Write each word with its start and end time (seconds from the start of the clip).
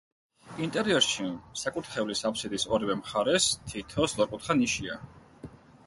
ინტერიერში, 0.67 1.25
საკურთხევლის 1.65 2.25
აფსიდის 2.31 2.67
ორივე 2.79 2.99
მხარეს, 3.03 3.51
თითო 3.75 4.11
სწორკუთხა 4.15 4.61
ნიშია. 4.65 4.99